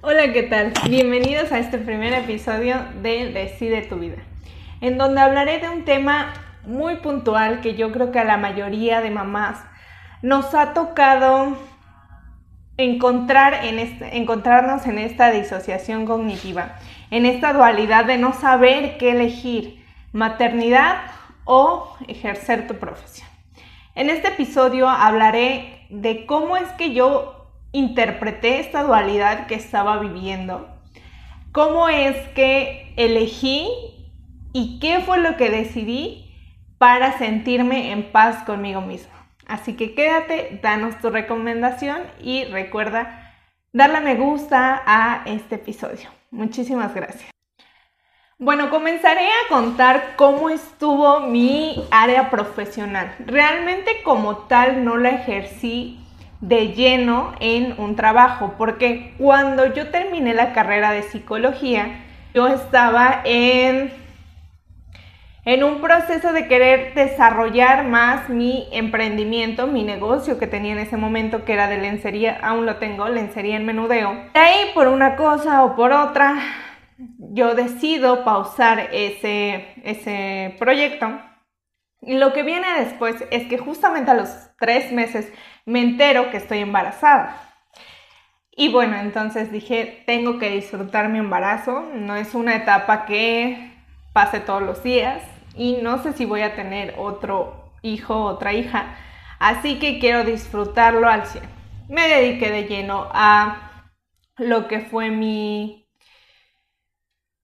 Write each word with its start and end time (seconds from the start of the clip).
Hola, 0.00 0.32
¿qué 0.32 0.44
tal? 0.44 0.72
Bienvenidos 0.88 1.50
a 1.50 1.58
este 1.58 1.76
primer 1.76 2.12
episodio 2.12 2.76
de 3.02 3.32
Decide 3.32 3.82
tu 3.82 3.96
vida, 3.96 4.18
en 4.80 4.96
donde 4.96 5.20
hablaré 5.20 5.58
de 5.58 5.68
un 5.68 5.84
tema 5.84 6.34
muy 6.64 6.98
puntual 6.98 7.60
que 7.62 7.74
yo 7.74 7.90
creo 7.90 8.12
que 8.12 8.20
a 8.20 8.24
la 8.24 8.36
mayoría 8.36 9.00
de 9.00 9.10
mamás 9.10 9.58
nos 10.22 10.54
ha 10.54 10.72
tocado 10.72 11.56
encontrar 12.76 13.64
en 13.64 13.80
este, 13.80 14.16
encontrarnos 14.16 14.86
en 14.86 14.98
esta 14.98 15.32
disociación 15.32 16.06
cognitiva, 16.06 16.76
en 17.10 17.26
esta 17.26 17.52
dualidad 17.52 18.04
de 18.04 18.18
no 18.18 18.32
saber 18.34 18.98
qué 18.98 19.10
elegir, 19.10 19.84
maternidad 20.12 20.98
o 21.44 21.96
ejercer 22.06 22.68
tu 22.68 22.74
profesión. 22.74 23.26
En 23.96 24.10
este 24.10 24.28
episodio 24.28 24.88
hablaré 24.88 25.86
de 25.90 26.24
cómo 26.24 26.56
es 26.56 26.68
que 26.74 26.94
yo 26.94 27.37
interpreté 27.72 28.60
esta 28.60 28.82
dualidad 28.82 29.46
que 29.46 29.54
estaba 29.54 29.98
viviendo, 29.98 30.68
cómo 31.52 31.88
es 31.88 32.16
que 32.28 32.92
elegí 32.96 33.68
y 34.52 34.78
qué 34.80 35.00
fue 35.00 35.18
lo 35.18 35.36
que 35.36 35.50
decidí 35.50 36.24
para 36.78 37.18
sentirme 37.18 37.92
en 37.92 38.10
paz 38.12 38.44
conmigo 38.44 38.80
mismo. 38.80 39.12
Así 39.46 39.74
que 39.74 39.94
quédate, 39.94 40.60
danos 40.62 40.98
tu 41.00 41.10
recomendación 41.10 42.02
y 42.20 42.44
recuerda 42.44 43.34
darle 43.72 44.00
me 44.00 44.14
gusta 44.14 44.82
a 44.86 45.22
este 45.26 45.56
episodio. 45.56 46.10
Muchísimas 46.30 46.94
gracias. 46.94 47.30
Bueno, 48.40 48.70
comenzaré 48.70 49.26
a 49.26 49.48
contar 49.48 50.14
cómo 50.16 50.48
estuvo 50.48 51.20
mi 51.20 51.84
área 51.90 52.30
profesional. 52.30 53.12
Realmente 53.26 54.02
como 54.04 54.36
tal 54.46 54.84
no 54.84 54.96
la 54.96 55.10
ejercí 55.10 55.98
de 56.40 56.68
lleno 56.68 57.34
en 57.40 57.74
un 57.78 57.96
trabajo, 57.96 58.54
porque 58.56 59.14
cuando 59.18 59.72
yo 59.74 59.90
terminé 59.90 60.34
la 60.34 60.52
carrera 60.52 60.92
de 60.92 61.02
psicología, 61.02 62.04
yo 62.34 62.46
estaba 62.48 63.22
en 63.24 63.92
en 65.48 65.64
un 65.64 65.80
proceso 65.80 66.34
de 66.34 66.46
querer 66.46 66.92
desarrollar 66.92 67.86
más 67.86 68.28
mi 68.28 68.68
emprendimiento, 68.70 69.66
mi 69.66 69.82
negocio 69.82 70.38
que 70.38 70.46
tenía 70.46 70.72
en 70.72 70.78
ese 70.78 70.98
momento, 70.98 71.46
que 71.46 71.54
era 71.54 71.68
de 71.68 71.78
lencería, 71.78 72.38
aún 72.42 72.66
lo 72.66 72.76
tengo, 72.76 73.08
lencería 73.08 73.56
en 73.56 73.64
menudeo. 73.64 74.12
De 74.34 74.40
ahí, 74.40 74.70
por 74.74 74.88
una 74.88 75.16
cosa 75.16 75.64
o 75.64 75.74
por 75.74 75.90
otra, 75.92 76.36
yo 76.98 77.54
decido 77.54 78.24
pausar 78.24 78.90
ese, 78.92 79.68
ese 79.84 80.54
proyecto. 80.58 81.18
Lo 82.00 82.32
que 82.32 82.42
viene 82.42 82.66
después 82.78 83.24
es 83.30 83.48
que 83.48 83.58
justamente 83.58 84.10
a 84.10 84.14
los 84.14 84.30
tres 84.58 84.92
meses 84.92 85.32
me 85.66 85.80
entero 85.80 86.30
que 86.30 86.36
estoy 86.36 86.58
embarazada. 86.58 87.48
Y 88.52 88.72
bueno, 88.72 88.96
entonces 88.96 89.52
dije, 89.52 90.02
tengo 90.06 90.38
que 90.38 90.50
disfrutar 90.50 91.08
mi 91.08 91.18
embarazo, 91.18 91.88
no 91.94 92.16
es 92.16 92.34
una 92.34 92.56
etapa 92.56 93.06
que 93.06 93.72
pase 94.12 94.40
todos 94.40 94.62
los 94.62 94.82
días, 94.82 95.22
y 95.54 95.78
no 95.82 96.02
sé 96.02 96.12
si 96.12 96.24
voy 96.24 96.42
a 96.42 96.54
tener 96.54 96.94
otro 96.98 97.72
hijo, 97.82 98.24
otra 98.24 98.52
hija, 98.52 98.96
así 99.38 99.78
que 99.78 99.98
quiero 99.98 100.24
disfrutarlo 100.24 101.08
al 101.08 101.26
100. 101.26 101.44
Me 101.88 102.08
dediqué 102.08 102.50
de 102.50 102.64
lleno 102.64 103.08
a 103.12 103.90
lo 104.36 104.68
que 104.68 104.80
fue 104.80 105.10
mi, 105.10 105.88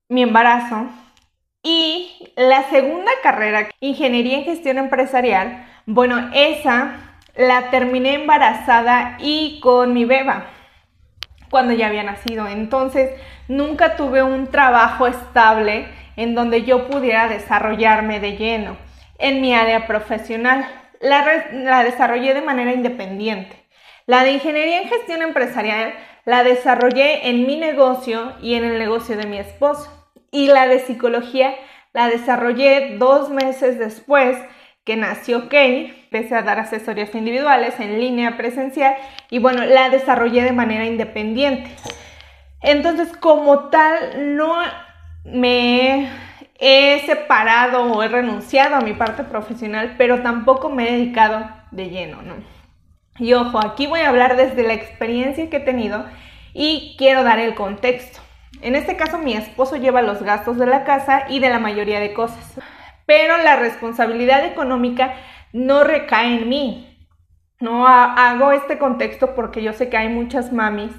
mi 0.08 0.22
embarazo 0.22 0.88
y 1.64 2.28
la 2.36 2.68
segunda 2.70 3.10
carrera, 3.22 3.68
Ingeniería 3.80 4.38
en 4.38 4.44
Gestión 4.44 4.78
Empresarial, 4.78 5.66
bueno, 5.86 6.30
esa 6.34 7.14
la 7.34 7.70
terminé 7.70 8.14
embarazada 8.14 9.16
y 9.18 9.58
con 9.60 9.92
mi 9.92 10.04
beba 10.04 10.46
cuando 11.50 11.72
ya 11.72 11.86
había 11.86 12.02
nacido. 12.02 12.46
Entonces, 12.46 13.10
nunca 13.48 13.96
tuve 13.96 14.22
un 14.22 14.48
trabajo 14.48 15.06
estable 15.06 15.86
en 16.16 16.34
donde 16.34 16.64
yo 16.64 16.86
pudiera 16.88 17.28
desarrollarme 17.28 18.20
de 18.20 18.36
lleno 18.36 18.76
en 19.18 19.40
mi 19.40 19.54
área 19.54 19.86
profesional. 19.86 20.66
La, 21.00 21.82
desarrollé 21.82 22.34
de 22.34 22.42
manera 22.42 22.72
independiente. 22.72 23.64
La 24.06 24.22
de 24.22 24.32
ingeniería 24.32 24.82
en 24.82 24.88
gestión 24.88 25.22
empresarial 25.22 25.94
la 26.24 26.44
desarrollé 26.44 27.28
en 27.28 27.46
mi 27.46 27.56
negocio 27.56 28.34
y 28.42 28.54
en 28.54 28.64
el 28.64 28.78
negocio 28.78 29.16
de 29.16 29.26
mi 29.26 29.38
esposo. 29.38 30.03
Y 30.34 30.48
la 30.48 30.66
de 30.66 30.80
psicología 30.80 31.54
la 31.92 32.08
desarrollé 32.08 32.96
dos 32.98 33.30
meses 33.30 33.78
después 33.78 34.36
que 34.84 34.96
nació 34.96 35.48
Kay. 35.48 36.08
Empecé 36.10 36.34
a 36.34 36.42
dar 36.42 36.58
asesorías 36.58 37.14
individuales 37.14 37.78
en 37.78 38.00
línea 38.00 38.36
presencial 38.36 38.96
y 39.30 39.38
bueno, 39.38 39.64
la 39.64 39.90
desarrollé 39.90 40.42
de 40.42 40.50
manera 40.50 40.86
independiente. 40.86 41.70
Entonces, 42.62 43.16
como 43.16 43.68
tal, 43.68 44.34
no 44.34 44.56
me 45.24 46.10
he 46.58 47.02
separado 47.06 47.84
o 47.84 48.02
he 48.02 48.08
renunciado 48.08 48.74
a 48.74 48.80
mi 48.80 48.92
parte 48.92 49.22
profesional, 49.22 49.94
pero 49.96 50.20
tampoco 50.22 50.68
me 50.68 50.88
he 50.88 50.92
dedicado 50.94 51.48
de 51.70 51.90
lleno, 51.90 52.22
¿no? 52.22 52.34
Y 53.20 53.34
ojo, 53.34 53.60
aquí 53.64 53.86
voy 53.86 54.00
a 54.00 54.08
hablar 54.08 54.36
desde 54.36 54.64
la 54.64 54.74
experiencia 54.74 55.48
que 55.48 55.58
he 55.58 55.60
tenido 55.60 56.04
y 56.52 56.96
quiero 56.98 57.22
dar 57.22 57.38
el 57.38 57.54
contexto. 57.54 58.23
En 58.62 58.74
este 58.74 58.96
caso, 58.96 59.18
mi 59.18 59.34
esposo 59.34 59.76
lleva 59.76 60.02
los 60.02 60.22
gastos 60.22 60.58
de 60.58 60.66
la 60.66 60.84
casa 60.84 61.24
y 61.28 61.40
de 61.40 61.50
la 61.50 61.58
mayoría 61.58 62.00
de 62.00 62.14
cosas, 62.14 62.54
pero 63.06 63.36
la 63.38 63.56
responsabilidad 63.56 64.44
económica 64.44 65.14
no 65.52 65.84
recae 65.84 66.38
en 66.38 66.48
mí. 66.48 67.08
No 67.60 67.86
hago 67.86 68.52
este 68.52 68.78
contexto 68.78 69.34
porque 69.34 69.62
yo 69.62 69.72
sé 69.72 69.88
que 69.88 69.96
hay 69.96 70.08
muchas 70.08 70.52
mamis 70.52 70.92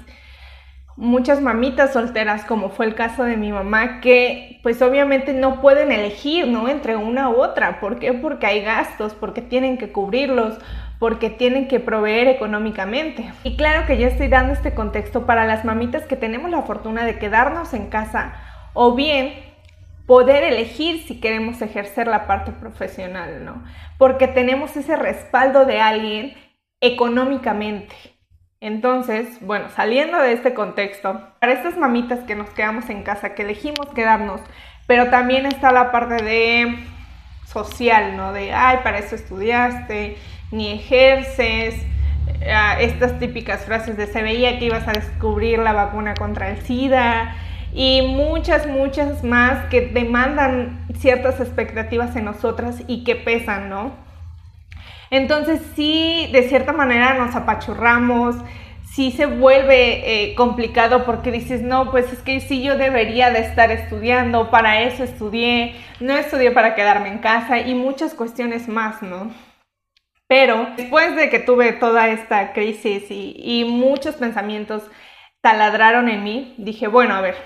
muchas 0.96 1.42
mamitas 1.42 1.92
solteras, 1.92 2.44
como 2.44 2.70
fue 2.70 2.86
el 2.86 2.94
caso 2.94 3.24
de 3.24 3.36
mi 3.36 3.52
mamá, 3.52 4.00
que 4.00 4.60
pues 4.62 4.80
obviamente 4.82 5.32
no 5.34 5.60
pueden 5.60 5.92
elegir, 5.92 6.48
¿no? 6.48 6.68
Entre 6.68 6.96
una 6.96 7.28
u 7.28 7.36
otra. 7.36 7.80
¿Por 7.80 7.98
qué? 7.98 8.12
Porque 8.14 8.46
hay 8.46 8.62
gastos, 8.62 9.14
porque 9.14 9.42
tienen 9.42 9.78
que 9.78 9.92
cubrirlos, 9.92 10.58
porque 10.98 11.28
tienen 11.28 11.68
que 11.68 11.80
proveer 11.80 12.28
económicamente. 12.28 13.30
Y 13.44 13.56
claro 13.56 13.86
que 13.86 13.98
ya 13.98 14.08
estoy 14.08 14.28
dando 14.28 14.54
este 14.54 14.74
contexto 14.74 15.26
para 15.26 15.46
las 15.46 15.64
mamitas 15.64 16.06
que 16.06 16.16
tenemos 16.16 16.50
la 16.50 16.62
fortuna 16.62 17.04
de 17.04 17.18
quedarnos 17.18 17.74
en 17.74 17.88
casa 17.88 18.34
o 18.72 18.94
bien 18.94 19.34
poder 20.06 20.44
elegir 20.44 21.02
si 21.06 21.20
queremos 21.20 21.60
ejercer 21.60 22.06
la 22.06 22.26
parte 22.26 22.52
profesional, 22.52 23.44
¿no? 23.44 23.62
Porque 23.98 24.28
tenemos 24.28 24.76
ese 24.76 24.96
respaldo 24.96 25.66
de 25.66 25.80
alguien 25.80 26.34
económicamente. 26.80 28.15
Entonces, 28.66 29.28
bueno, 29.42 29.66
saliendo 29.76 30.18
de 30.18 30.32
este 30.32 30.52
contexto, 30.52 31.20
para 31.38 31.52
estas 31.52 31.76
mamitas 31.76 32.18
que 32.26 32.34
nos 32.34 32.50
quedamos 32.50 32.90
en 32.90 33.04
casa, 33.04 33.32
que 33.32 33.42
elegimos 33.42 33.86
quedarnos, 33.94 34.40
pero 34.88 35.08
también 35.08 35.46
está 35.46 35.70
la 35.70 35.92
parte 35.92 36.16
de 36.16 36.76
social, 37.46 38.16
¿no? 38.16 38.32
De, 38.32 38.52
ay, 38.52 38.78
para 38.82 38.98
eso 38.98 39.14
estudiaste, 39.14 40.16
ni 40.50 40.72
ejerces, 40.72 41.76
eh, 42.40 42.56
estas 42.80 43.20
típicas 43.20 43.64
frases 43.64 43.96
de 43.96 44.08
se 44.08 44.20
veía 44.20 44.58
que 44.58 44.64
ibas 44.64 44.88
a 44.88 44.92
descubrir 44.94 45.60
la 45.60 45.72
vacuna 45.72 46.14
contra 46.14 46.50
el 46.50 46.60
SIDA 46.62 47.36
y 47.72 48.02
muchas, 48.02 48.66
muchas 48.66 49.22
más 49.22 49.66
que 49.66 49.82
demandan 49.82 50.84
ciertas 50.98 51.38
expectativas 51.38 52.16
en 52.16 52.24
nosotras 52.24 52.82
y 52.88 53.04
que 53.04 53.14
pesan, 53.14 53.70
¿no? 53.70 54.05
Entonces 55.10 55.60
sí, 55.74 56.28
de 56.32 56.48
cierta 56.48 56.72
manera 56.72 57.14
nos 57.14 57.34
apachurramos, 57.34 58.36
sí 58.96 59.12
se 59.12 59.26
vuelve 59.26 60.30
eh, 60.30 60.34
complicado 60.34 61.04
porque 61.04 61.30
dices, 61.30 61.62
no, 61.62 61.90
pues 61.90 62.12
es 62.12 62.20
que 62.20 62.40
sí 62.40 62.62
yo 62.62 62.78
debería 62.78 63.30
de 63.30 63.40
estar 63.40 63.70
estudiando, 63.70 64.50
para 64.50 64.80
eso 64.82 65.04
estudié, 65.04 65.76
no 66.00 66.16
estudié 66.16 66.50
para 66.50 66.74
quedarme 66.74 67.08
en 67.08 67.18
casa 67.18 67.60
y 67.60 67.74
muchas 67.74 68.14
cuestiones 68.14 68.68
más, 68.68 69.02
¿no? 69.02 69.32
Pero 70.28 70.68
después 70.76 71.14
de 71.14 71.30
que 71.30 71.38
tuve 71.38 71.72
toda 71.72 72.08
esta 72.08 72.52
crisis 72.52 73.04
y, 73.10 73.64
muchos 73.68 74.16
pensamientos 74.16 74.82
taladraron 75.40 76.08
en 76.08 76.24
mí, 76.24 76.54
dije, 76.58 76.88
bueno, 76.88 77.14
a 77.14 77.20
ver, 77.20 77.36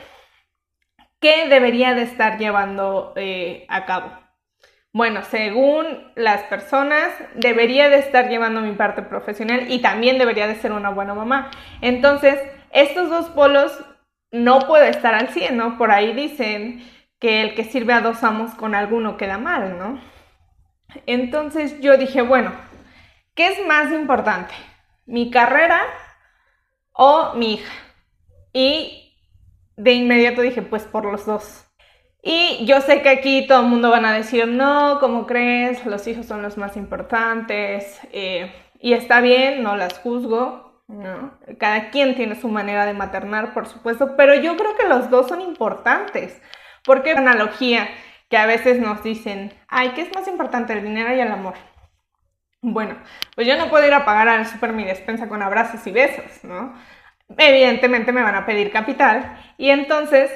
¿qué 1.20 1.48
debería 1.48 1.94
de 1.94 2.02
estar 2.02 2.38
llevando 2.38 3.12
eh, 3.16 3.66
a 3.68 3.84
cabo? 3.84 4.29
Bueno, 4.92 5.22
según 5.22 5.86
las 6.16 6.42
personas, 6.44 7.12
debería 7.34 7.88
de 7.88 7.98
estar 7.98 8.28
llevando 8.28 8.60
mi 8.60 8.72
parte 8.72 9.02
profesional 9.02 9.70
y 9.70 9.80
también 9.80 10.18
debería 10.18 10.48
de 10.48 10.56
ser 10.56 10.72
una 10.72 10.90
buena 10.90 11.14
mamá. 11.14 11.50
Entonces, 11.80 12.40
estos 12.72 13.08
dos 13.08 13.26
polos 13.30 13.72
no 14.32 14.60
puede 14.66 14.88
estar 14.88 15.14
al 15.14 15.28
100, 15.28 15.56
¿no? 15.56 15.78
Por 15.78 15.92
ahí 15.92 16.12
dicen 16.12 16.84
que 17.20 17.42
el 17.42 17.54
que 17.54 17.64
sirve 17.64 17.92
a 17.92 18.00
dos 18.00 18.24
amos 18.24 18.54
con 18.54 18.74
alguno 18.74 19.16
queda 19.16 19.38
mal, 19.38 19.78
¿no? 19.78 20.00
Entonces 21.06 21.80
yo 21.80 21.96
dije, 21.96 22.22
bueno, 22.22 22.52
¿qué 23.34 23.48
es 23.48 23.66
más 23.66 23.92
importante? 23.92 24.54
¿Mi 25.06 25.30
carrera 25.30 25.82
o 26.92 27.34
mi 27.34 27.54
hija? 27.54 27.72
Y 28.52 29.14
de 29.76 29.92
inmediato 29.92 30.42
dije, 30.42 30.62
pues 30.62 30.84
por 30.84 31.04
los 31.04 31.26
dos. 31.26 31.69
Y 32.22 32.66
yo 32.66 32.80
sé 32.80 33.02
que 33.02 33.08
aquí 33.08 33.46
todo 33.46 33.60
el 33.60 33.68
mundo 33.68 33.90
van 33.90 34.04
a 34.04 34.12
decir, 34.12 34.46
no, 34.46 34.98
¿cómo 35.00 35.26
crees? 35.26 35.84
Los 35.86 36.06
hijos 36.06 36.26
son 36.26 36.42
los 36.42 36.58
más 36.58 36.76
importantes. 36.76 38.00
Eh, 38.12 38.52
y 38.78 38.92
está 38.92 39.20
bien, 39.20 39.62
no 39.62 39.76
las 39.76 39.98
juzgo. 39.98 40.70
¿no? 40.90 41.38
Cada 41.58 41.90
quien 41.90 42.16
tiene 42.16 42.34
su 42.34 42.48
manera 42.48 42.84
de 42.84 42.94
maternar, 42.94 43.54
por 43.54 43.66
supuesto, 43.68 44.16
pero 44.16 44.34
yo 44.34 44.56
creo 44.56 44.76
que 44.76 44.88
los 44.88 45.08
dos 45.08 45.28
son 45.28 45.40
importantes, 45.40 46.40
porque 46.84 47.12
analogía 47.12 47.88
que 48.28 48.36
a 48.36 48.46
veces 48.46 48.80
nos 48.80 49.02
dicen, 49.02 49.54
ay, 49.68 49.90
¿qué 49.90 50.02
es 50.02 50.14
más 50.14 50.26
importante, 50.28 50.72
el 50.72 50.82
dinero 50.82 51.14
y 51.14 51.20
el 51.20 51.30
amor? 51.30 51.54
Bueno, 52.62 52.96
pues 53.34 53.46
yo 53.46 53.56
no 53.56 53.70
puedo 53.70 53.86
ir 53.86 53.94
a 53.94 54.04
pagar 54.04 54.28
al 54.28 54.46
super 54.46 54.72
mi 54.72 54.84
despensa 54.84 55.28
con 55.28 55.42
abrazos 55.42 55.86
y 55.86 55.92
besos, 55.92 56.44
¿no? 56.44 56.74
Evidentemente 57.38 58.12
me 58.12 58.22
van 58.22 58.34
a 58.34 58.44
pedir 58.44 58.70
capital 58.70 59.38
y 59.56 59.70
entonces 59.70 60.30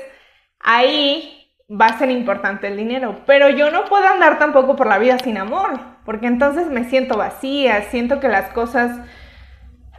ahí 0.60 1.43
va 1.70 1.86
a 1.86 1.98
ser 1.98 2.10
importante 2.10 2.66
el 2.66 2.76
dinero, 2.76 3.20
pero 3.26 3.48
yo 3.48 3.70
no 3.70 3.84
puedo 3.84 4.06
andar 4.06 4.38
tampoco 4.38 4.76
por 4.76 4.86
la 4.86 4.98
vida 4.98 5.18
sin 5.18 5.38
amor, 5.38 5.80
porque 6.04 6.26
entonces 6.26 6.68
me 6.68 6.84
siento 6.84 7.16
vacía, 7.16 7.82
siento 7.90 8.20
que 8.20 8.28
las 8.28 8.50
cosas 8.50 9.00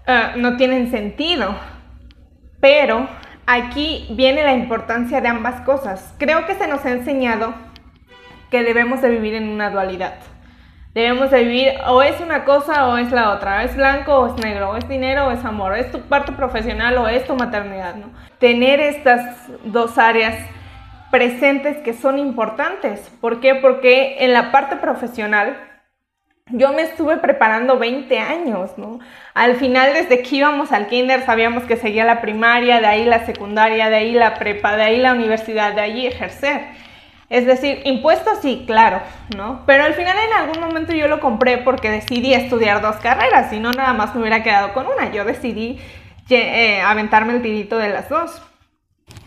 eh, 0.07 0.33
no 0.37 0.57
tienen 0.57 0.91
sentido. 0.91 1.55
Pero 2.59 3.07
aquí 3.45 4.07
viene 4.11 4.43
la 4.43 4.53
importancia 4.53 5.21
de 5.21 5.27
ambas 5.27 5.61
cosas. 5.61 6.13
Creo 6.17 6.45
que 6.45 6.55
se 6.55 6.67
nos 6.67 6.85
ha 6.85 6.91
enseñado 6.91 7.53
que 8.49 8.63
debemos 8.63 9.01
de 9.01 9.09
vivir 9.09 9.33
en 9.33 9.49
una 9.49 9.69
dualidad. 9.69 10.15
Debemos 10.93 11.29
de 11.29 11.43
vivir 11.43 11.73
o 11.87 12.01
es 12.03 12.21
una 12.21 12.45
cosa 12.45 12.87
o 12.87 12.97
es 12.97 13.11
la 13.11 13.31
otra, 13.31 13.63
es 13.63 13.75
blanco 13.75 14.13
o 14.17 14.27
es 14.27 14.41
negro, 14.41 14.69
o 14.69 14.77
es 14.77 14.87
dinero 14.87 15.27
o 15.27 15.31
es 15.31 15.43
amor, 15.43 15.75
es 15.75 15.91
tu 15.91 15.99
parte 16.01 16.31
profesional 16.31 16.97
o 16.97 17.07
es 17.09 17.25
tu 17.25 17.35
maternidad, 17.35 17.95
¿no? 17.95 18.11
Tener 18.39 18.79
estas 18.79 19.35
dos 19.65 19.97
áreas 19.97 20.37
presentes 21.15 21.77
que 21.77 21.93
son 21.93 22.19
importantes. 22.19 22.99
¿Por 23.21 23.39
qué? 23.39 23.55
Porque 23.55 24.17
en 24.19 24.33
la 24.33 24.51
parte 24.51 24.75
profesional 24.75 25.55
yo 26.47 26.73
me 26.73 26.81
estuve 26.81 27.15
preparando 27.15 27.79
20 27.79 28.19
años, 28.19 28.71
¿no? 28.77 28.99
Al 29.33 29.55
final, 29.55 29.93
desde 29.93 30.21
que 30.21 30.35
íbamos 30.35 30.73
al 30.73 30.87
kinder, 30.87 31.25
sabíamos 31.25 31.63
que 31.63 31.77
seguía 31.77 32.03
la 32.03 32.19
primaria, 32.19 32.81
de 32.81 32.87
ahí 32.87 33.05
la 33.05 33.25
secundaria, 33.25 33.89
de 33.89 33.95
ahí 33.95 34.11
la 34.11 34.33
prepa, 34.33 34.75
de 34.75 34.83
ahí 34.83 34.97
la 34.97 35.13
universidad, 35.13 35.73
de 35.73 35.81
ahí 35.81 36.05
ejercer. 36.05 36.65
Es 37.29 37.45
decir, 37.45 37.79
impuestos 37.85 38.39
sí, 38.41 38.65
claro, 38.67 38.99
¿no? 39.37 39.63
Pero 39.65 39.85
al 39.85 39.93
final 39.93 40.17
en 40.17 40.33
algún 40.33 40.59
momento 40.59 40.91
yo 40.91 41.07
lo 41.07 41.21
compré 41.21 41.59
porque 41.59 41.91
decidí 41.91 42.33
estudiar 42.33 42.81
dos 42.81 42.97
carreras, 42.97 43.53
y 43.53 43.61
no 43.61 43.71
nada 43.71 43.93
más 43.93 44.13
me 44.13 44.19
hubiera 44.19 44.43
quedado 44.43 44.73
con 44.73 44.85
una. 44.85 45.13
Yo 45.13 45.23
decidí 45.23 45.79
eh, 46.29 46.81
aventarme 46.81 47.31
el 47.31 47.41
tirito 47.41 47.77
de 47.77 47.87
las 47.87 48.09
dos. 48.09 48.41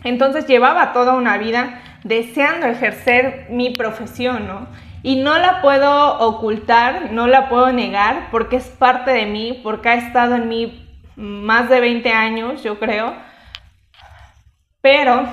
Entonces 0.03 0.47
llevaba 0.47 0.93
toda 0.93 1.13
una 1.13 1.37
vida 1.37 1.81
deseando 2.03 2.67
ejercer 2.67 3.47
mi 3.49 3.71
profesión, 3.71 4.47
¿no? 4.47 4.67
Y 5.01 5.17
no 5.17 5.37
la 5.37 5.61
puedo 5.61 6.19
ocultar, 6.19 7.11
no 7.11 7.27
la 7.27 7.49
puedo 7.49 7.71
negar 7.71 8.29
porque 8.31 8.57
es 8.57 8.67
parte 8.67 9.11
de 9.11 9.25
mí, 9.25 9.59
porque 9.63 9.89
ha 9.89 9.95
estado 9.95 10.35
en 10.35 10.47
mí 10.49 10.85
más 11.15 11.69
de 11.69 11.79
20 11.79 12.11
años, 12.11 12.63
yo 12.63 12.79
creo. 12.79 13.15
Pero 14.81 15.27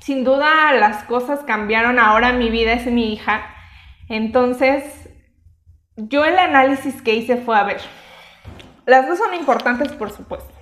sin 0.00 0.24
duda 0.24 0.72
las 0.72 1.04
cosas 1.04 1.40
cambiaron, 1.40 1.98
ahora 1.98 2.32
mi 2.32 2.50
vida 2.50 2.72
es 2.72 2.86
mi 2.86 3.12
hija. 3.12 3.42
Entonces, 4.08 5.08
yo 5.96 6.24
el 6.24 6.38
análisis 6.38 7.02
que 7.02 7.14
hice 7.14 7.36
fue, 7.36 7.56
a 7.56 7.64
ver, 7.64 7.80
las 8.86 9.06
dos 9.06 9.18
son 9.18 9.34
importantes, 9.34 9.92
por 9.92 10.10
supuesto. 10.10 10.52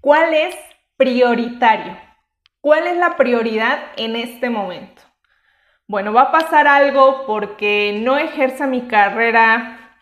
¿Cuál 0.00 0.34
es 0.34 0.54
prioritario? 0.96 1.96
¿Cuál 2.60 2.86
es 2.86 2.96
la 2.96 3.16
prioridad 3.16 3.78
en 3.96 4.16
este 4.16 4.50
momento? 4.50 5.02
bueno, 5.88 6.12
va 6.12 6.22
a 6.22 6.32
pasar 6.32 6.68
algo 6.68 7.24
porque 7.26 7.98
no 8.02 8.18
ejerza 8.18 8.66
mi 8.66 8.82
carrera 8.82 9.96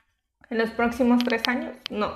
en 0.50 0.58
los 0.58 0.70
próximos 0.70 1.22
tres 1.24 1.42
años. 1.46 1.76
No. 1.90 2.12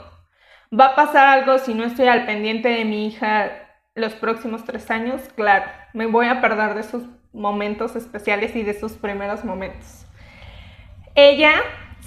¿Va 0.78 0.86
a 0.86 0.96
pasar 0.96 1.26
algo 1.26 1.58
si 1.58 1.72
no 1.72 1.84
estoy 1.84 2.08
al 2.08 2.26
pendiente 2.26 2.68
de 2.68 2.84
mi 2.84 3.06
hija 3.06 3.50
los 3.94 4.14
próximos 4.14 4.64
tres 4.64 4.90
años? 4.90 5.22
Claro, 5.36 5.66
me 5.92 6.06
voy 6.06 6.26
a 6.26 6.40
perder 6.40 6.74
de 6.74 6.80
esos 6.80 7.04
momentos 7.32 7.94
especiales 7.94 8.56
y 8.56 8.64
de 8.64 8.72
esos 8.72 8.92
primeros 8.94 9.44
momentos. 9.44 10.04
Ella 11.14 11.52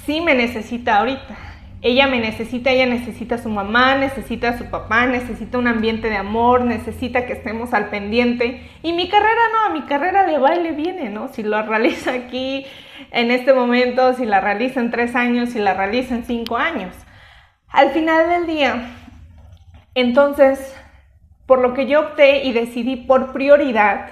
sí 0.06 0.20
me 0.20 0.36
necesita 0.36 0.98
ahorita 0.98 1.53
ella 1.84 2.08
me 2.08 2.22
necesita, 2.22 2.72
ella 2.72 2.86
necesita 2.86 3.36
a 3.36 3.44
su 3.44 3.50
mamá, 3.50 3.96
necesita 3.96 4.50
a 4.50 4.58
su 4.58 4.70
papá, 4.70 5.06
necesita 5.06 5.58
un 5.58 5.68
ambiente 5.68 6.10
de 6.10 6.16
amor, 6.16 6.64
necesita 6.64 7.26
que 7.26 7.34
estemos 7.34 7.74
al 7.74 7.90
pendiente. 7.90 8.72
Y 8.84 8.94
mi 8.94 9.10
carrera 9.10 9.42
no, 9.52 9.66
a 9.66 9.74
mi 9.74 9.82
carrera 9.82 10.26
le 10.26 10.38
va 10.38 10.56
y 10.56 10.64
le 10.64 10.72
viene, 10.72 11.10
¿no? 11.10 11.28
Si 11.28 11.44
lo 11.44 11.62
realiza 11.62 12.14
aquí 12.14 12.66
en 13.12 13.32
este 13.32 13.54
momento, 13.54 14.14
si 14.14 14.26
la 14.26 14.40
realiza 14.40 14.80
en 14.80 14.92
tres 14.92 15.14
años, 15.14 15.50
si 15.50 15.60
la 15.60 15.74
realiza 15.74 16.16
en 16.16 16.24
cinco 16.24 16.56
años. 16.56 16.96
Al 17.68 17.90
final 17.90 18.30
del 18.30 18.48
día, 18.48 18.90
entonces, 19.94 20.74
por 21.46 21.60
lo 21.60 21.74
que 21.74 21.86
yo 21.86 22.00
opté 22.00 22.46
y 22.46 22.54
decidí 22.54 22.96
por 22.96 23.34
prioridad, 23.34 24.10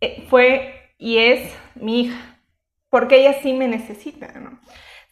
eh, 0.00 0.24
fue 0.30 0.94
y 0.96 1.18
es 1.18 1.54
mi 1.74 2.00
hija, 2.00 2.38
porque 2.88 3.20
ella 3.20 3.34
sí 3.42 3.52
me 3.52 3.68
necesita, 3.68 4.32
¿no? 4.40 4.58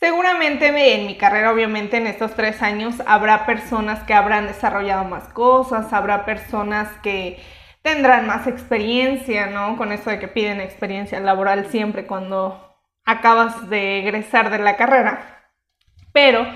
Seguramente 0.04 0.66
en 0.66 1.06
mi 1.06 1.16
carrera, 1.16 1.50
obviamente, 1.50 1.96
en 1.96 2.06
estos 2.06 2.34
tres 2.34 2.60
años, 2.60 2.96
habrá 3.06 3.46
personas 3.46 4.02
que 4.02 4.12
habrán 4.12 4.46
desarrollado 4.46 5.04
más 5.04 5.28
cosas, 5.28 5.94
habrá 5.94 6.26
personas 6.26 6.90
que 7.02 7.42
tendrán 7.80 8.26
más 8.26 8.46
experiencia, 8.46 9.46
¿no? 9.46 9.78
Con 9.78 9.92
eso 9.92 10.10
de 10.10 10.18
que 10.18 10.28
piden 10.28 10.60
experiencia 10.60 11.20
laboral 11.20 11.68
siempre 11.70 12.06
cuando 12.06 12.76
acabas 13.06 13.70
de 13.70 14.00
egresar 14.00 14.50
de 14.50 14.58
la 14.58 14.76
carrera. 14.76 15.46
Pero 16.12 16.46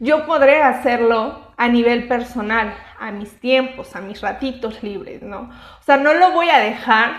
yo 0.00 0.26
podré 0.26 0.64
hacerlo 0.64 1.54
a 1.56 1.68
nivel 1.68 2.08
personal, 2.08 2.74
a 2.98 3.12
mis 3.12 3.38
tiempos, 3.38 3.94
a 3.94 4.00
mis 4.00 4.20
ratitos 4.20 4.82
libres, 4.82 5.22
¿no? 5.22 5.42
O 5.78 5.82
sea, 5.84 5.96
no 5.96 6.12
lo 6.12 6.32
voy 6.32 6.50
a 6.50 6.58
dejar, 6.58 7.12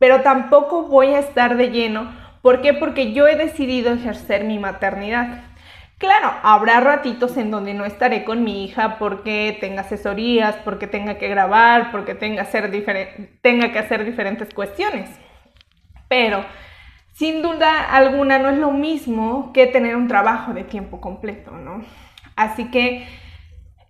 pero 0.00 0.22
tampoco 0.22 0.88
voy 0.88 1.14
a 1.14 1.20
estar 1.20 1.56
de 1.56 1.70
lleno 1.70 2.19
¿Por 2.42 2.62
qué? 2.62 2.72
Porque 2.72 3.12
yo 3.12 3.28
he 3.28 3.36
decidido 3.36 3.92
ejercer 3.92 4.44
mi 4.44 4.58
maternidad. 4.58 5.44
Claro, 5.98 6.32
habrá 6.42 6.80
ratitos 6.80 7.36
en 7.36 7.50
donde 7.50 7.74
no 7.74 7.84
estaré 7.84 8.24
con 8.24 8.42
mi 8.42 8.64
hija 8.64 8.96
porque 8.98 9.58
tenga 9.60 9.82
asesorías, 9.82 10.56
porque 10.64 10.86
tenga 10.86 11.18
que 11.18 11.28
grabar, 11.28 11.90
porque 11.90 12.14
tenga, 12.14 12.46
tenga 13.42 13.72
que 13.72 13.78
hacer 13.78 14.04
diferentes 14.06 14.54
cuestiones. 14.54 15.10
Pero 16.08 16.42
sin 17.12 17.42
duda 17.42 17.84
alguna 17.94 18.38
no 18.38 18.48
es 18.48 18.56
lo 18.56 18.70
mismo 18.70 19.52
que 19.52 19.66
tener 19.66 19.94
un 19.94 20.08
trabajo 20.08 20.54
de 20.54 20.64
tiempo 20.64 21.02
completo, 21.02 21.50
¿no? 21.50 21.84
Así 22.34 22.70
que 22.70 23.06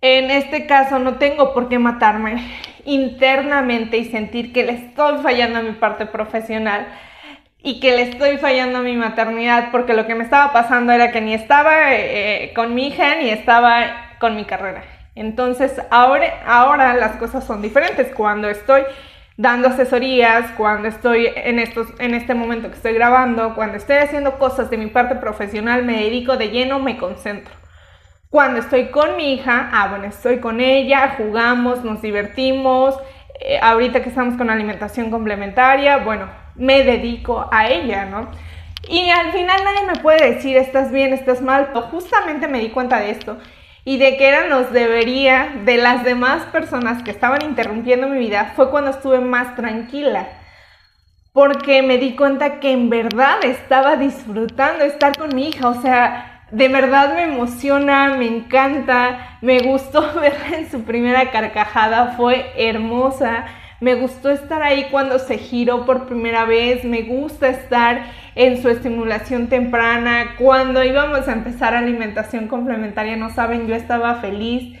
en 0.01 0.31
este 0.31 0.65
caso 0.65 0.99
no 0.99 1.15
tengo 1.15 1.53
por 1.53 1.69
qué 1.69 1.79
matarme 1.79 2.45
internamente 2.83 3.97
y 3.97 4.05
sentir 4.05 4.51
que 4.51 4.65
le 4.65 4.73
estoy 4.73 5.19
fallando 5.21 5.59
a 5.59 5.61
mi 5.61 5.71
parte 5.71 6.05
profesional 6.05 6.87
y 7.63 7.79
que 7.79 7.95
le 7.95 8.03
estoy 8.03 8.37
fallando 8.37 8.79
a 8.79 8.81
mi 8.81 8.95
maternidad 8.95 9.69
porque 9.71 9.93
lo 9.93 10.07
que 10.07 10.15
me 10.15 10.23
estaba 10.23 10.51
pasando 10.51 10.91
era 10.91 11.11
que 11.11 11.21
ni 11.21 11.33
estaba 11.33 11.93
eh, 11.93 12.51
con 12.55 12.73
mi 12.73 12.87
hija 12.87 13.15
ni 13.15 13.29
estaba 13.29 14.15
con 14.19 14.35
mi 14.35 14.45
carrera. 14.45 14.83
Entonces 15.13 15.81
ahora, 15.91 16.41
ahora 16.45 16.93
las 16.95 17.17
cosas 17.17 17.43
son 17.45 17.61
diferentes. 17.61 18.13
Cuando 18.15 18.49
estoy 18.49 18.83
dando 19.37 19.67
asesorías, 19.67 20.51
cuando 20.57 20.87
estoy 20.87 21.29
en, 21.35 21.59
estos, 21.59 21.87
en 21.99 22.15
este 22.15 22.33
momento 22.33 22.69
que 22.69 22.75
estoy 22.75 22.93
grabando, 22.93 23.53
cuando 23.53 23.77
estoy 23.77 23.97
haciendo 23.97 24.39
cosas 24.39 24.69
de 24.69 24.77
mi 24.77 24.87
parte 24.87 25.15
profesional, 25.15 25.83
me 25.83 26.03
dedico 26.03 26.37
de 26.37 26.49
lleno, 26.49 26.79
me 26.79 26.97
concentro. 26.97 27.53
Cuando 28.29 28.59
estoy 28.61 28.87
con 28.87 29.17
mi 29.17 29.33
hija, 29.33 29.69
ah, 29.73 29.89
bueno, 29.89 30.05
estoy 30.05 30.37
con 30.39 30.61
ella, 30.61 31.15
jugamos, 31.17 31.83
nos 31.83 32.01
divertimos. 32.01 32.97
Eh, 33.39 33.59
ahorita 33.61 34.01
que 34.01 34.09
estamos 34.09 34.35
con 34.37 34.49
alimentación 34.49 35.11
complementaria, 35.11 35.97
bueno, 35.97 36.40
me 36.55 36.83
dedico 36.83 37.47
a 37.51 37.67
ella, 37.67 38.05
¿no? 38.05 38.29
Y 38.87 39.09
al 39.09 39.31
final 39.31 39.63
nadie 39.63 39.87
me 39.87 39.99
puede 40.01 40.33
decir, 40.33 40.57
estás 40.57 40.91
bien, 40.91 41.13
estás 41.13 41.41
mal, 41.41 41.69
pero 41.73 41.83
justamente 41.83 42.47
me 42.47 42.59
di 42.59 42.69
cuenta 42.69 42.99
de 42.99 43.11
esto 43.11 43.37
y 43.83 43.97
de 43.97 44.17
que 44.17 44.27
era 44.27 44.47
nos 44.47 44.71
debería 44.71 45.53
de 45.65 45.77
las 45.77 46.03
demás 46.03 46.43
personas 46.51 47.01
que 47.03 47.11
estaban 47.11 47.43
interrumpiendo 47.43 48.07
mi 48.07 48.19
vida 48.19 48.53
fue 48.55 48.69
cuando 48.69 48.91
estuve 48.91 49.19
más 49.19 49.55
tranquila. 49.55 50.27
Porque 51.33 51.81
me 51.81 51.97
di 51.97 52.15
cuenta 52.15 52.59
que 52.59 52.71
en 52.71 52.89
verdad 52.89 53.43
estaba 53.43 53.95
disfrutando 53.95 54.83
estar 54.83 55.17
con 55.17 55.33
mi 55.33 55.47
hija, 55.47 55.69
o 55.69 55.81
sea, 55.81 56.45
de 56.51 56.67
verdad 56.67 57.15
me 57.15 57.23
emociona, 57.23 58.15
me 58.17 58.27
encanta, 58.27 59.37
me 59.41 59.59
gustó 59.59 60.01
verla 60.19 60.57
en 60.57 60.69
su 60.69 60.83
primera 60.83 61.31
carcajada, 61.31 62.15
fue 62.17 62.51
hermosa 62.57 63.45
me 63.81 63.95
gustó 63.95 64.29
estar 64.29 64.61
ahí 64.61 64.87
cuando 64.91 65.17
se 65.17 65.39
giró 65.39 65.85
por 65.85 66.05
primera 66.05 66.45
vez, 66.45 66.85
me 66.85 67.01
gusta 67.01 67.49
estar 67.49 68.03
en 68.35 68.61
su 68.61 68.69
estimulación 68.69 69.47
temprana, 69.47 70.35
cuando 70.37 70.83
íbamos 70.83 71.27
a 71.27 71.33
empezar 71.33 71.73
alimentación 71.73 72.47
complementaria, 72.47 73.17
no 73.17 73.31
saben, 73.31 73.67
yo 73.67 73.73
estaba 73.73 74.15
feliz, 74.21 74.79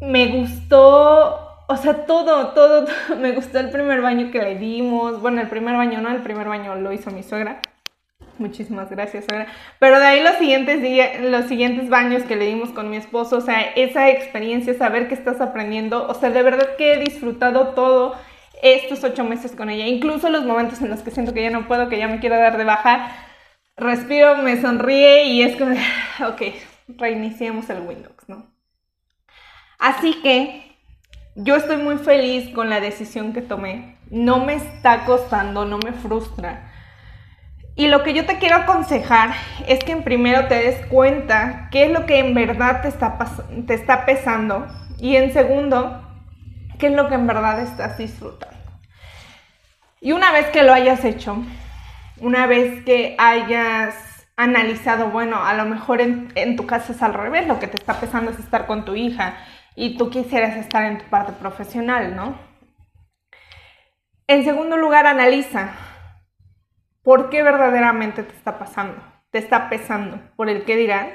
me 0.00 0.28
gustó, 0.28 1.66
o 1.68 1.76
sea, 1.76 2.06
todo, 2.06 2.48
todo, 2.54 2.86
me 3.20 3.32
gustó 3.32 3.60
el 3.60 3.68
primer 3.68 4.00
baño 4.00 4.30
que 4.30 4.40
le 4.40 4.56
dimos, 4.56 5.20
bueno, 5.20 5.42
el 5.42 5.48
primer 5.48 5.76
baño 5.76 6.00
no, 6.00 6.10
el 6.10 6.22
primer 6.22 6.48
baño 6.48 6.74
lo 6.76 6.90
hizo 6.90 7.10
mi 7.10 7.22
suegra. 7.22 7.60
Muchísimas 8.38 8.90
gracias, 8.90 9.26
Pero 9.78 10.00
de 10.00 10.06
ahí 10.06 10.22
los 10.22 10.36
siguientes 10.36 10.82
días, 10.82 11.20
los 11.20 11.46
siguientes 11.46 11.88
baños 11.88 12.24
que 12.24 12.36
le 12.36 12.46
dimos 12.46 12.70
con 12.70 12.90
mi 12.90 12.96
esposo, 12.96 13.38
o 13.38 13.40
sea, 13.40 13.60
esa 13.60 14.10
experiencia, 14.10 14.74
saber 14.74 15.08
que 15.08 15.14
estás 15.14 15.40
aprendiendo, 15.40 16.06
o 16.08 16.14
sea, 16.14 16.30
de 16.30 16.42
verdad 16.42 16.76
que 16.76 16.94
he 16.94 16.98
disfrutado 16.98 17.68
todo 17.68 18.14
estos 18.62 19.04
ocho 19.04 19.24
meses 19.24 19.52
con 19.52 19.70
ella, 19.70 19.86
incluso 19.86 20.30
los 20.30 20.44
momentos 20.44 20.80
en 20.80 20.90
los 20.90 21.02
que 21.02 21.10
siento 21.10 21.32
que 21.32 21.42
ya 21.42 21.50
no 21.50 21.68
puedo, 21.68 21.88
que 21.88 21.98
ya 21.98 22.08
me 22.08 22.18
quiero 22.18 22.36
dar 22.36 22.56
de 22.56 22.64
baja, 22.64 23.12
respiro, 23.76 24.36
me 24.38 24.60
sonríe 24.60 25.24
y 25.24 25.42
es 25.42 25.56
como, 25.56 25.74
ok, 26.28 26.42
reiniciemos 26.88 27.70
el 27.70 27.82
Windows, 27.82 28.16
¿no? 28.26 28.46
Así 29.78 30.14
que 30.22 30.76
yo 31.36 31.56
estoy 31.56 31.76
muy 31.78 31.98
feliz 31.98 32.48
con 32.54 32.70
la 32.70 32.80
decisión 32.80 33.32
que 33.32 33.42
tomé. 33.42 33.98
No 34.10 34.44
me 34.44 34.54
está 34.54 35.04
costando, 35.04 35.64
no 35.64 35.78
me 35.78 35.92
frustra. 35.92 36.72
Y 37.76 37.88
lo 37.88 38.04
que 38.04 38.14
yo 38.14 38.24
te 38.24 38.38
quiero 38.38 38.56
aconsejar 38.56 39.34
es 39.66 39.82
que 39.82 39.92
en 39.92 40.04
primero 40.04 40.46
te 40.46 40.54
des 40.54 40.86
cuenta 40.86 41.68
qué 41.72 41.84
es 41.84 41.90
lo 41.90 42.06
que 42.06 42.20
en 42.20 42.32
verdad 42.32 42.82
te 42.82 42.88
está, 42.88 43.18
te 43.66 43.74
está 43.74 44.06
pesando 44.06 44.66
y 44.98 45.16
en 45.16 45.32
segundo, 45.32 46.00
qué 46.78 46.86
es 46.86 46.92
lo 46.92 47.08
que 47.08 47.14
en 47.14 47.26
verdad 47.26 47.60
estás 47.60 47.98
disfrutando. 47.98 48.54
Y 50.00 50.12
una 50.12 50.30
vez 50.30 50.46
que 50.48 50.62
lo 50.62 50.72
hayas 50.72 51.04
hecho, 51.04 51.36
una 52.20 52.46
vez 52.46 52.84
que 52.84 53.16
hayas 53.18 53.96
analizado, 54.36 55.08
bueno, 55.08 55.44
a 55.44 55.54
lo 55.54 55.64
mejor 55.64 56.00
en, 56.00 56.30
en 56.36 56.54
tu 56.54 56.66
caso 56.66 56.92
es 56.92 57.02
al 57.02 57.14
revés, 57.14 57.48
lo 57.48 57.58
que 57.58 57.66
te 57.66 57.76
está 57.76 57.94
pesando 57.94 58.30
es 58.30 58.38
estar 58.38 58.66
con 58.66 58.84
tu 58.84 58.94
hija 58.94 59.34
y 59.74 59.96
tú 59.96 60.10
quisieras 60.10 60.56
estar 60.56 60.84
en 60.84 60.98
tu 60.98 61.04
parte 61.06 61.32
profesional, 61.32 62.14
¿no? 62.14 62.38
En 64.28 64.44
segundo 64.44 64.76
lugar, 64.76 65.06
analiza 65.06 65.72
por 67.04 67.30
qué 67.30 67.42
verdaderamente 67.42 68.24
te 68.24 68.34
está 68.34 68.58
pasando, 68.58 69.00
te 69.30 69.38
está 69.38 69.68
pesando, 69.68 70.18
por 70.34 70.48
el 70.48 70.64
qué 70.64 70.74
dirán, 70.74 71.10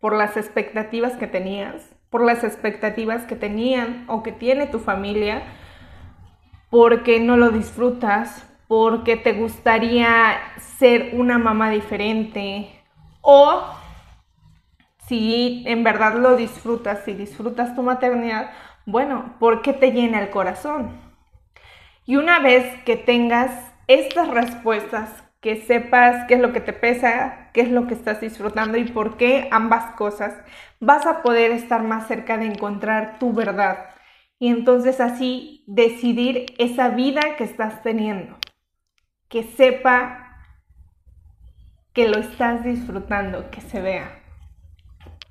por 0.00 0.14
las 0.14 0.36
expectativas 0.36 1.12
que 1.12 1.26
tenías, 1.28 1.94
por 2.10 2.24
las 2.24 2.42
expectativas 2.42 3.24
que 3.26 3.36
tenían 3.36 4.04
o 4.08 4.22
que 4.22 4.32
tiene 4.32 4.66
tu 4.66 4.80
familia, 4.80 5.42
porque 6.70 7.20
no 7.20 7.36
lo 7.36 7.50
disfrutas, 7.50 8.48
porque 8.68 9.16
te 9.16 9.34
gustaría 9.34 10.38
ser 10.78 11.10
una 11.12 11.38
mamá 11.38 11.70
diferente 11.70 12.82
o 13.20 13.62
si 15.06 15.62
en 15.66 15.84
verdad 15.84 16.16
lo 16.16 16.36
disfrutas, 16.36 17.04
si 17.04 17.12
disfrutas 17.12 17.76
tu 17.76 17.82
maternidad, 17.82 18.50
bueno, 18.86 19.34
¿por 19.38 19.62
qué 19.62 19.72
te 19.72 19.92
llena 19.92 20.20
el 20.20 20.30
corazón? 20.30 21.00
Y 22.06 22.16
una 22.16 22.40
vez 22.40 22.82
que 22.84 22.96
tengas 22.96 23.65
estas 23.88 24.28
respuestas, 24.28 25.10
que 25.40 25.62
sepas 25.62 26.26
qué 26.26 26.34
es 26.34 26.40
lo 26.40 26.52
que 26.52 26.60
te 26.60 26.72
pesa, 26.72 27.50
qué 27.52 27.60
es 27.60 27.70
lo 27.70 27.86
que 27.86 27.94
estás 27.94 28.20
disfrutando 28.20 28.78
y 28.78 28.84
por 28.84 29.16
qué 29.16 29.48
ambas 29.50 29.94
cosas, 29.94 30.34
vas 30.80 31.06
a 31.06 31.22
poder 31.22 31.52
estar 31.52 31.82
más 31.82 32.08
cerca 32.08 32.36
de 32.36 32.46
encontrar 32.46 33.18
tu 33.18 33.32
verdad 33.32 33.90
y 34.38 34.48
entonces 34.48 35.00
así 35.00 35.64
decidir 35.66 36.46
esa 36.58 36.88
vida 36.90 37.36
que 37.36 37.44
estás 37.44 37.82
teniendo, 37.82 38.36
que 39.28 39.44
sepa 39.44 40.26
que 41.92 42.08
lo 42.08 42.18
estás 42.18 42.62
disfrutando, 42.62 43.50
que 43.50 43.62
se 43.62 43.80
vea. 43.80 44.22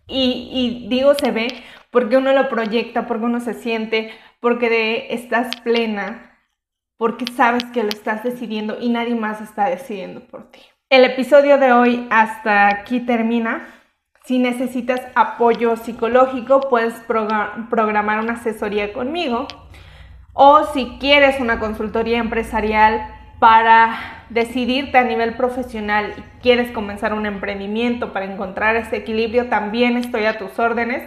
Y, 0.07 0.87
digo 0.89 1.15
se 1.15 1.31
ve 1.31 1.47
porque 1.91 2.17
uno 2.17 2.33
lo 2.33 2.49
proyecta, 2.49 3.07
porque 3.07 3.25
uno 3.25 3.39
se 3.39 3.53
siente, 3.53 4.11
porque 4.39 4.69
de, 4.69 5.07
estás 5.11 5.55
plena, 5.61 6.34
porque 7.05 7.31
sabes 7.31 7.63
que 7.65 7.83
lo 7.83 7.89
estás 7.89 8.23
decidiendo 8.23 8.77
y 8.81 8.89
nadie 8.89 9.13
más 9.13 9.39
está 9.39 9.69
decidiendo 9.69 10.21
por 10.21 10.49
ti. 10.49 10.59
El 10.89 11.03
episodio 11.03 11.59
de 11.59 11.71
hoy 11.71 12.07
hasta 12.09 12.67
aquí 12.67 12.99
termina. 12.99 13.67
Si 14.23 14.39
necesitas 14.39 15.03
apoyo 15.13 15.77
psicológico, 15.77 16.61
puedes 16.61 16.95
programar 17.69 18.21
una 18.21 18.33
asesoría 18.33 18.91
conmigo. 18.91 19.47
O 20.33 20.63
si 20.73 20.97
quieres 20.99 21.39
una 21.39 21.59
consultoría 21.59 22.17
empresarial 22.17 23.07
para 23.37 24.25
decidirte 24.31 24.97
a 24.97 25.03
nivel 25.03 25.35
profesional 25.35 26.11
y 26.17 26.21
quieres 26.41 26.71
comenzar 26.71 27.13
un 27.13 27.27
emprendimiento 27.27 28.13
para 28.13 28.25
encontrar 28.25 28.77
ese 28.77 28.97
equilibrio, 28.97 29.47
también 29.47 29.95
estoy 29.97 30.25
a 30.25 30.39
tus 30.39 30.57
órdenes. 30.57 31.03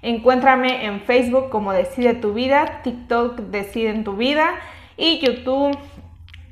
Encuéntrame 0.00 0.86
en 0.86 1.02
Facebook 1.02 1.50
como 1.50 1.74
Decide 1.74 2.14
tu 2.14 2.32
vida, 2.32 2.80
TikTok 2.82 3.36
Decide 3.50 3.90
en 3.90 4.02
tu 4.02 4.16
vida 4.16 4.54
y 5.02 5.18
YouTube, 5.18 5.76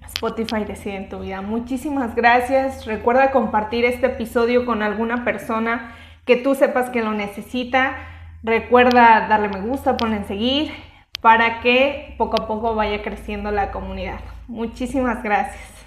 Spotify 0.07 0.65
Decide 0.65 0.97
en 0.97 1.09
tu 1.09 1.21
vida. 1.21 1.41
Muchísimas 1.41 2.17
gracias. 2.17 2.85
Recuerda 2.85 3.31
compartir 3.31 3.85
este 3.85 4.07
episodio 4.07 4.67
con 4.67 4.83
alguna 4.83 5.25
persona 5.25 5.95
que 6.25 6.35
tú 6.35 6.57
sepas 6.57 6.91
que 6.91 7.01
lo 7.01 7.13
necesita. 7.13 7.97
Recuerda 8.43 9.29
darle 9.29 9.51
me 9.51 9.61
gusta, 9.61 9.97
ponle 9.97 10.17
en 10.17 10.27
seguir 10.27 10.73
para 11.21 11.61
que 11.61 12.17
poco 12.19 12.43
a 12.43 12.49
poco 12.49 12.75
vaya 12.75 13.03
creciendo 13.03 13.53
la 13.53 13.71
comunidad. 13.71 14.19
Muchísimas 14.49 15.23
gracias. 15.23 15.80